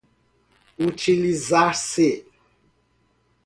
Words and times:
utilizar-se 0.87 2.09